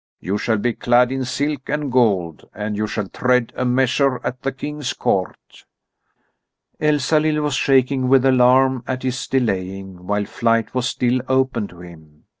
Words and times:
You 0.19 0.39
shall 0.39 0.57
be 0.57 0.73
clad 0.73 1.11
in 1.11 1.25
silk 1.25 1.69
and 1.69 1.91
gold, 1.91 2.49
and 2.55 2.75
you 2.75 2.87
shall 2.87 3.07
tread 3.07 3.53
a 3.55 3.65
measure 3.65 4.19
at 4.25 4.41
the 4.41 4.51
King's 4.51 4.93
court." 4.93 5.63
Elsalill 6.79 7.43
was 7.43 7.53
shaking 7.53 8.07
with 8.09 8.25
alarm 8.25 8.83
at 8.87 9.03
his 9.03 9.27
delaying 9.27 10.07
while 10.07 10.25
flight 10.25 10.73
was 10.73 10.87
still 10.87 11.21
open 11.29 11.67
to 11.67 11.81
him. 11.81 12.23